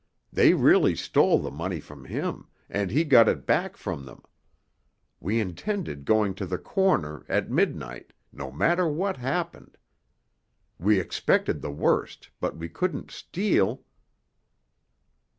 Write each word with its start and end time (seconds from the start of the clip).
They 0.33 0.55
really 0.55 0.95
stole 0.95 1.37
the 1.37 1.51
money 1.51 1.79
from 1.79 2.05
him, 2.05 2.47
and 2.71 2.89
he 2.89 3.03
got 3.03 3.29
it 3.29 3.45
back 3.45 3.77
from 3.77 4.03
them. 4.03 4.23
We 5.19 5.39
intended 5.39 6.05
going 6.05 6.33
to 6.41 6.47
the 6.47 6.57
corner—at 6.57 7.51
midnight—no 7.51 8.51
matter 8.51 8.87
what 8.87 9.17
happened. 9.17 9.77
We 10.79 10.99
expected 10.99 11.61
the 11.61 11.69
worst—but 11.69 12.57
we 12.57 12.67
couldn't 12.67 13.11
steal." 13.11 13.83